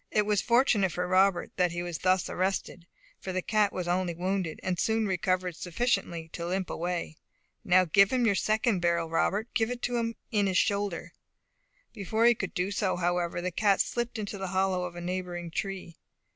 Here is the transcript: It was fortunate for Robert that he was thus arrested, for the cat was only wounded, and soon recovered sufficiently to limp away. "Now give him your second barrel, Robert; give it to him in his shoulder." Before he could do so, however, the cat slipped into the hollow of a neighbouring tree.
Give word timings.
It 0.09 0.25
was 0.25 0.41
fortunate 0.41 0.91
for 0.91 1.07
Robert 1.07 1.51
that 1.57 1.73
he 1.73 1.83
was 1.83 1.99
thus 1.99 2.27
arrested, 2.27 2.87
for 3.19 3.31
the 3.31 3.43
cat 3.43 3.71
was 3.71 3.87
only 3.87 4.15
wounded, 4.15 4.59
and 4.63 4.79
soon 4.79 5.05
recovered 5.05 5.55
sufficiently 5.55 6.27
to 6.33 6.43
limp 6.47 6.71
away. 6.71 7.17
"Now 7.63 7.85
give 7.85 8.09
him 8.09 8.25
your 8.25 8.33
second 8.33 8.79
barrel, 8.79 9.11
Robert; 9.11 9.53
give 9.53 9.69
it 9.69 9.83
to 9.83 9.97
him 9.97 10.15
in 10.31 10.47
his 10.47 10.57
shoulder." 10.57 11.13
Before 11.93 12.25
he 12.25 12.33
could 12.33 12.55
do 12.55 12.71
so, 12.71 12.95
however, 12.95 13.41
the 13.41 13.51
cat 13.51 13.79
slipped 13.79 14.17
into 14.17 14.39
the 14.39 14.47
hollow 14.57 14.85
of 14.85 14.95
a 14.95 15.01
neighbouring 15.01 15.51
tree. 15.51 15.97